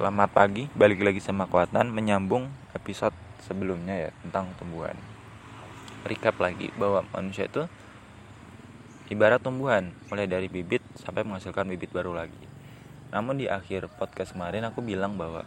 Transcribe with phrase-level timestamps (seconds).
[0.00, 3.12] Selamat pagi, balik lagi sama Kuatan menyambung episode
[3.44, 4.96] sebelumnya ya tentang tumbuhan.
[6.08, 7.68] Recap lagi bahwa manusia itu
[9.12, 12.44] ibarat tumbuhan, mulai dari bibit sampai menghasilkan bibit baru lagi.
[13.12, 15.44] Namun di akhir podcast kemarin aku bilang bahwa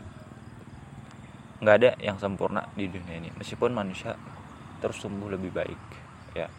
[1.57, 4.13] nggak ada yang sempurna di dunia ini, meskipun manusia
[4.85, 5.81] terus tumbuh lebih baik.
[6.37, 6.53] Ya,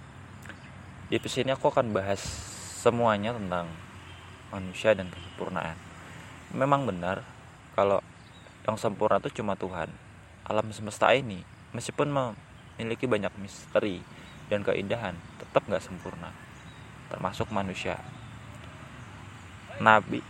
[1.07, 2.19] di episode ini aku akan bahas
[2.83, 3.71] semuanya tentang
[4.51, 5.79] manusia dan kesempurnaan.
[6.51, 7.34] Memang benar
[7.75, 7.99] kalau
[8.65, 9.91] yang sempurna itu cuma Tuhan.
[10.47, 11.43] Alam semesta ini
[11.75, 14.01] meskipun memiliki banyak misteri
[14.49, 16.33] dan keindahan tetap nggak sempurna.
[17.11, 18.01] Termasuk manusia.
[19.83, 20.23] Nabi.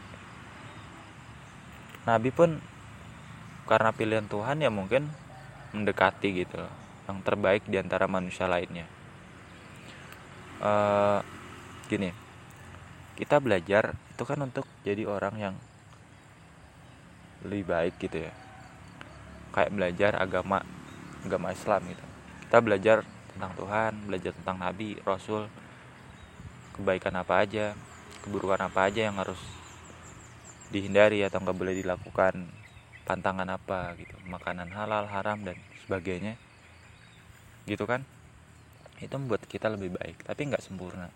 [2.05, 2.61] Nabi pun
[3.65, 5.09] karena pilihan Tuhan ya mungkin
[5.73, 6.61] mendekati gitu
[7.05, 8.89] yang terbaik di antara manusia lainnya.
[10.65, 11.21] Uh,
[11.87, 12.11] gini.
[13.15, 15.55] Kita belajar itu kan untuk jadi orang yang
[17.45, 18.33] lebih baik gitu ya.
[19.55, 20.65] Kayak belajar agama
[21.23, 22.05] agama Islam gitu.
[22.49, 22.97] Kita belajar
[23.35, 25.47] tentang Tuhan belajar tentang Nabi Rasul.
[26.75, 27.79] Kebaikan apa aja
[28.27, 29.39] keburukan apa aja yang harus
[30.73, 32.51] dihindari atau nggak boleh dilakukan
[33.05, 35.55] pantangan apa gitu makanan halal haram dan
[35.87, 36.35] sebagainya.
[37.69, 38.03] Gitu kan?
[38.99, 41.13] Itu membuat kita lebih baik tapi nggak sempurna.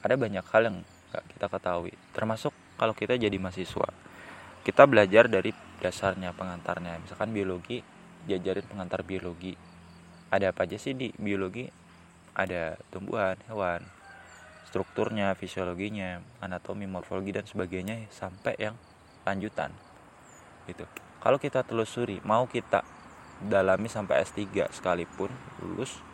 [0.00, 3.88] Ada banyak hal yang nggak kita ketahui termasuk kalau kita jadi mahasiswa
[4.62, 6.98] kita belajar dari dasarnya pengantarnya.
[7.02, 7.82] Misalkan biologi
[8.26, 9.54] diajarin pengantar biologi.
[10.28, 11.64] Ada apa aja sih di biologi?
[12.36, 13.82] Ada tumbuhan hewan
[14.68, 18.76] strukturnya fisiologinya anatomi morfologi dan sebagainya sampai yang
[19.24, 19.72] lanjutan.
[20.68, 20.84] Gitu.
[21.24, 22.84] Kalau kita telusuri mau kita
[23.40, 25.32] dalami sampai S3 sekalipun
[25.64, 26.04] lulus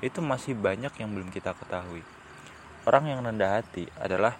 [0.00, 2.02] itu masih banyak yang belum kita ketahui.
[2.88, 4.34] Orang yang rendah hati adalah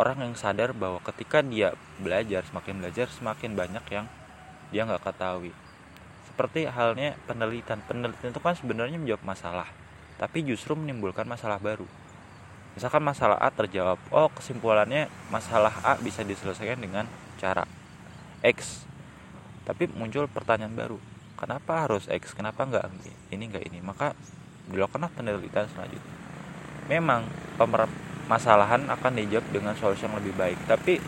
[0.00, 4.06] orang yang sadar bahwa ketika dia belajar semakin belajar semakin banyak yang
[4.72, 5.52] dia nggak ketahui.
[6.32, 9.68] Seperti halnya penelitian penelitian itu kan sebenarnya menjawab masalah
[10.16, 11.84] tapi justru menimbulkan masalah baru.
[12.72, 17.04] Misalkan masalah A terjawab oh kesimpulannya masalah A bisa diselesaikan dengan
[17.36, 17.68] cara
[18.40, 18.88] X.
[19.68, 20.98] Tapi muncul pertanyaan baru
[21.42, 22.38] kenapa harus X?
[22.38, 22.86] Kenapa nggak
[23.34, 23.82] ini nggak ini?
[23.82, 24.14] Maka
[24.70, 26.16] dilakukanlah penelitian selanjutnya.
[26.86, 27.26] Memang
[28.30, 30.58] masalahan akan dijawab dengan solusi yang lebih baik.
[30.66, 30.98] Tapi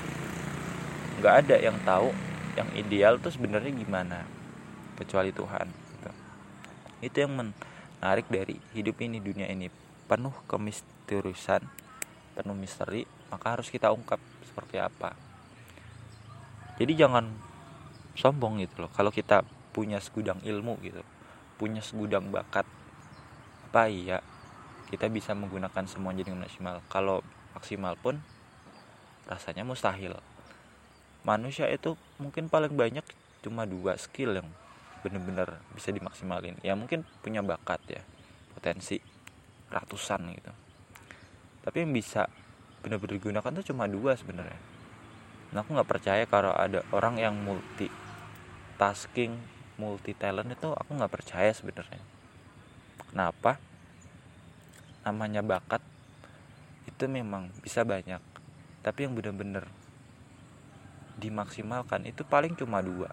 [1.20, 2.10] nggak ada yang tahu
[2.54, 4.22] yang ideal tuh sebenarnya gimana
[4.94, 6.10] kecuali Tuhan gitu.
[7.02, 9.70] itu yang menarik dari hidup ini dunia ini.
[10.06, 11.64] Penuh kemisteriusan
[12.34, 15.14] penuh misteri maka harus kita ungkap seperti apa.
[16.78, 17.31] Jadi jangan
[18.14, 18.91] sombong gitu loh.
[18.91, 19.42] Kalau kita
[19.75, 21.02] punya segudang ilmu gitu
[21.58, 22.66] punya segudang bakat
[23.70, 24.19] apa iya
[24.88, 26.84] kita bisa menggunakan semua jadi maksimal.
[26.92, 27.24] Kalau
[27.56, 28.20] maksimal pun
[29.28, 30.16] rasanya mustahil.
[31.24, 33.04] Manusia itu mungkin paling banyak
[33.40, 34.48] cuma dua skill yang
[35.00, 36.56] bener-bener bisa dimaksimalin.
[36.60, 38.02] Ya mungkin punya bakat ya
[38.52, 39.00] potensi
[39.72, 40.52] ratusan gitu.
[41.64, 42.28] Tapi yang bisa
[42.84, 44.60] bener-bener digunakan tuh cuma dua sebenarnya.
[45.56, 47.88] Nah aku nggak percaya kalau ada orang yang multi
[48.76, 49.36] tasking
[49.80, 52.02] multi talent itu aku nggak percaya sebenarnya.
[53.10, 53.56] Kenapa
[55.04, 55.84] namanya bakat
[56.88, 58.20] itu memang bisa banyak.
[58.84, 59.69] Tapi yang benar-benar
[61.20, 63.12] dimaksimalkan itu paling cuma dua.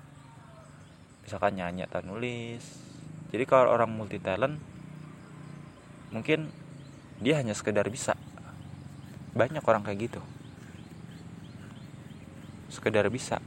[1.23, 2.63] Misalkan nyanyi atau nulis.
[3.31, 4.59] Jadi kalau orang multi talent
[6.11, 6.51] mungkin
[7.23, 8.17] dia hanya sekedar bisa.
[9.31, 10.21] Banyak orang kayak gitu.
[12.67, 13.39] Sekedar bisa.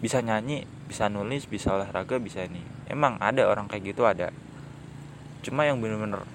[0.00, 2.62] Bisa nyanyi bisa nulis bisa olahraga bisa ini.
[2.90, 4.34] Emang ada orang kayak gitu ada.
[5.46, 6.26] Cuma yang bener-bener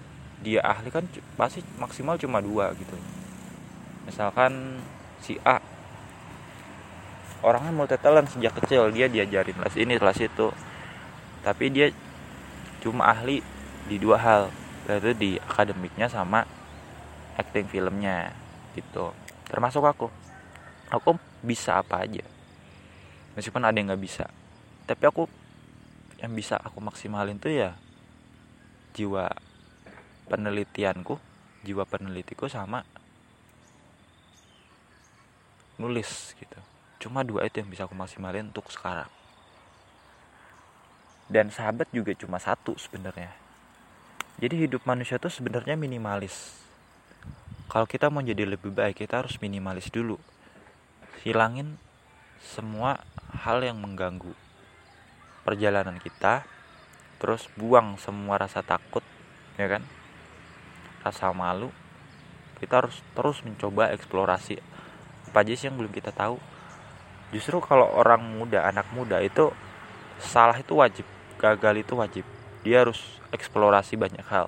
[0.46, 1.02] dia ahli kan
[1.34, 2.94] pasti maksimal cuma dua gitu.
[4.06, 4.78] Misalkan
[5.18, 5.58] si A
[7.42, 10.54] orangnya multi talent sejak kecil dia diajarin kelas ini kelas itu.
[11.42, 11.90] Tapi dia
[12.86, 13.42] cuma ahli
[13.90, 14.44] di dua hal
[14.86, 16.46] yaitu di akademiknya sama
[17.42, 18.30] acting filmnya
[18.78, 19.10] gitu.
[19.50, 20.14] Termasuk aku.
[20.94, 22.22] Aku bisa apa aja.
[23.34, 24.30] Meskipun ada yang nggak bisa.
[24.86, 25.26] Tapi aku
[26.22, 27.74] yang bisa aku maksimalin tuh ya
[28.96, 29.28] jiwa
[30.30, 31.18] penelitianku
[31.66, 32.86] jiwa penelitiku sama
[35.82, 36.60] nulis gitu.
[37.02, 39.10] Cuma dua itu yang bisa aku maksimalin untuk sekarang.
[41.26, 43.34] Dan sahabat juga cuma satu sebenarnya.
[44.38, 46.62] Jadi hidup manusia tuh sebenarnya minimalis.
[47.66, 50.22] Kalau kita mau jadi lebih baik kita harus minimalis dulu.
[51.26, 51.82] Hilangin
[52.40, 53.02] semua
[53.34, 54.32] hal yang mengganggu
[55.42, 56.46] perjalanan kita
[57.18, 59.02] terus buang semua rasa takut
[59.58, 59.82] ya kan
[61.05, 61.69] rasa malu
[62.57, 64.57] kita harus terus mencoba eksplorasi.
[65.29, 66.40] Apa aja sih yang belum kita tahu?
[67.29, 69.52] Justru kalau orang muda anak muda itu
[70.17, 71.05] salah itu wajib
[71.37, 72.25] gagal itu wajib.
[72.63, 72.97] Dia harus
[73.29, 74.47] eksplorasi banyak hal.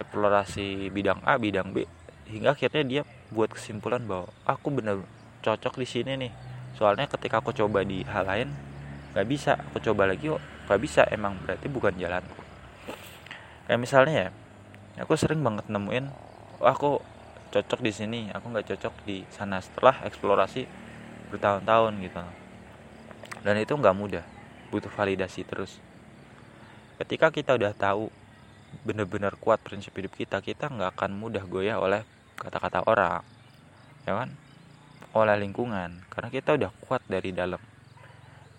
[0.00, 1.86] Eksplorasi bidang A bidang B
[2.24, 5.04] hingga akhirnya dia buat kesimpulan bahwa aku benar
[5.44, 6.32] cocok di sini nih.
[6.74, 8.48] Soalnya ketika aku coba di hal lain
[9.12, 9.60] nggak bisa.
[9.70, 11.04] Aku coba lagi kok nggak bisa.
[11.12, 12.43] Emang berarti bukan jalanku
[13.64, 14.30] kayak misalnya ya
[15.02, 16.06] aku sering banget nemuin
[16.60, 16.90] oh, aku
[17.54, 19.62] cocok di sini aku nggak cocok di sana.
[19.62, 20.66] Setelah eksplorasi
[21.30, 22.18] bertahun-tahun gitu.
[23.46, 24.24] Dan itu nggak mudah
[24.74, 25.78] butuh validasi terus.
[26.98, 28.10] Ketika kita udah tahu
[28.82, 32.02] benar-benar kuat prinsip hidup kita kita nggak akan mudah goyah oleh
[32.34, 33.22] kata-kata orang
[34.02, 34.34] ya kan?
[35.14, 37.62] Oleh lingkungan karena kita udah kuat dari dalam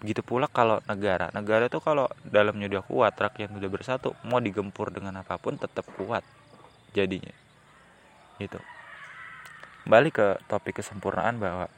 [0.03, 1.31] begitu pula kalau negara.
[1.31, 5.87] Negara itu kalau dalamnya udah kuat rakyat udah bersatu mau digempur dengan apa pun tetap
[5.95, 6.23] kuat
[6.91, 7.33] jadinya.
[8.39, 8.59] Gitu.
[9.85, 11.69] Balik ke topik kesempurnaan bahwa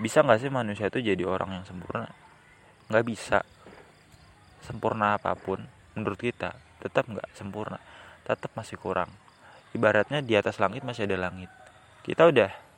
[0.00, 2.08] bisa nggak sih manusia itu jadi orang yang sempurna?
[2.88, 3.40] Nggak bisa.
[4.64, 5.60] Sempurna apa pun
[5.96, 7.80] menurut kita tetap nggak sempurna.
[8.24, 9.10] Tetap masih kurang.
[9.74, 11.50] Ibaratnya di atas langit masih ada langit.
[12.02, 12.69] Kita udah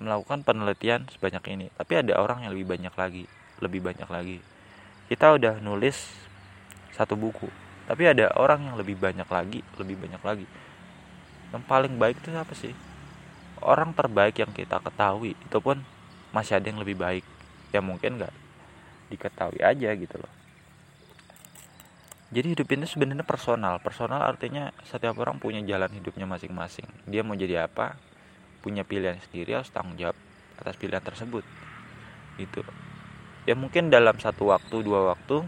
[0.00, 1.66] melakukan penelitian sebanyak ini.
[1.74, 3.24] Tapi ada orang yang lebih banyak lagi
[3.62, 4.38] lebih banyak lagi.
[5.06, 5.96] Kita udah nulis
[6.92, 7.48] satu buku
[7.82, 10.46] tapi ada orang yang lebih banyak lagi lebih banyak lagi.
[11.50, 12.74] Yang paling baik itu siapa sih?
[13.62, 15.82] Orang terbaik yang kita ketahui itu pun
[16.34, 17.24] masih ada yang lebih baik.
[17.70, 18.34] Ya mungkin nggak
[19.12, 20.32] diketahui aja gitu loh.
[22.32, 23.76] Jadi hidup ini sebenarnya personal.
[23.84, 26.88] Personal artinya setiap orang punya jalan hidupnya masing-masing.
[27.04, 28.00] Dia mau jadi apa
[28.62, 30.14] punya pilihan sendiri harus tanggung jawab
[30.62, 31.42] atas pilihan tersebut.
[32.38, 32.62] Gitu.
[33.44, 35.42] Ya mungkin dalam satu waktu dua waktu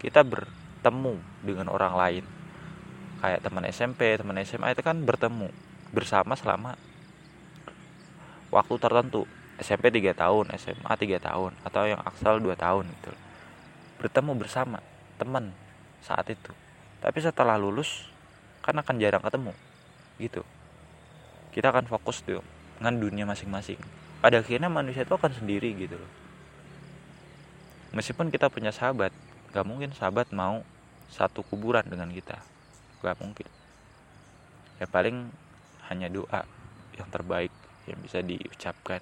[0.00, 2.24] kita bertemu dengan orang lain.
[3.20, 5.52] Kayak teman SMP teman SMA itu kan bertemu
[5.92, 6.80] bersama selama
[8.48, 9.28] waktu tertentu.
[9.56, 13.12] SMP 3 tahun SMA 3 tahun atau yang aksal 2 tahun gitu.
[13.96, 14.84] Bertemu bersama
[15.16, 15.48] teman
[16.04, 16.52] saat itu.
[17.00, 18.04] Tapi setelah lulus
[18.60, 19.56] kan akan jarang ketemu
[20.20, 20.44] gitu
[21.56, 22.44] kita akan fokus tuh
[22.76, 23.80] dengan dunia masing-masing.
[24.20, 26.12] Pada akhirnya manusia itu akan sendiri gitu loh.
[27.96, 29.08] Meskipun kita punya sahabat
[29.56, 30.60] gak mungkin sahabat mau
[31.08, 32.36] satu kuburan dengan kita.
[33.00, 33.48] Gak mungkin.
[34.76, 35.32] Ya paling
[35.88, 36.44] hanya doa
[37.00, 37.52] yang terbaik
[37.88, 39.00] yang bisa diucapkan.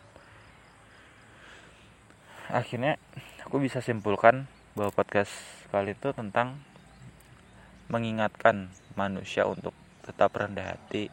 [2.54, 3.02] Akhirnya
[3.42, 4.46] aku bisa simpulkan
[4.78, 5.34] bahwa podcast
[5.74, 6.62] kali itu tentang
[7.90, 9.74] mengingatkan manusia untuk
[10.06, 11.10] tetap rendah hati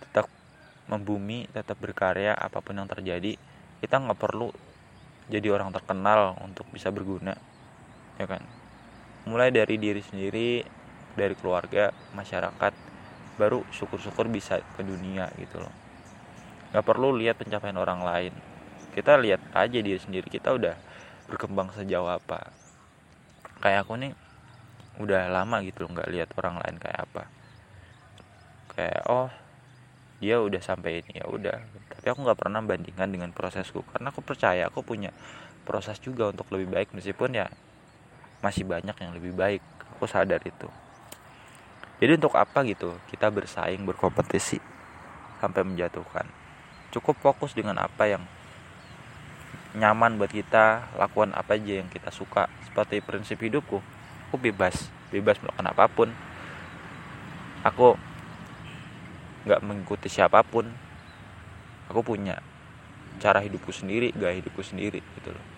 [0.00, 0.26] tetap
[0.90, 3.38] membumi tetap berkarya apa pun yang terjadi
[3.78, 4.50] kita nggak perlu
[5.30, 7.38] jadi orang terkenal untuk bisa berguna
[8.18, 8.42] ya kan?
[9.24, 10.66] Mulai dari diri sendiri
[11.14, 12.72] dari keluarga masyarakat
[13.40, 15.72] baru syukur-syukur bisa ke dunia gitu loh.
[16.74, 18.34] Nggak perlu lihat pencapaian orang lain.
[18.92, 20.74] Kita lihat aja diri sendiri kita udah
[21.30, 22.50] berkembang sejauh apa.
[23.62, 24.12] Kayak aku nih
[25.00, 27.22] udah lama gitu loh nggak lihat orang lain kayak apa.
[28.74, 29.30] Kayak oh
[30.20, 31.56] dia udah sampai ini ya udah.
[31.96, 35.10] Tapi aku nggak pernah bandingkan dengan prosesku karena aku percaya aku punya
[35.64, 37.48] proses juga untuk lebih baik meskipun ya
[38.44, 39.64] masih banyak yang lebih baik.
[39.96, 40.68] Aku sadar itu.
[42.00, 44.60] Jadi untuk apa gitu kita bersaing berkompetisi
[45.40, 46.28] sampai menjatuhkan?
[46.92, 48.24] Cukup fokus dengan apa yang
[49.76, 52.48] nyaman buat kita lakukan apa aja yang kita suka.
[52.68, 53.80] Seperti prinsip hidupku
[54.30, 56.08] aku bebas bebas melakukan apa pun.
[57.66, 57.98] Aku
[59.46, 60.68] nggak mengikuti siapa pun.
[61.90, 62.38] Aku punya
[63.20, 65.49] cara hidupku sendiri gaya hidupku sendiri gitu loh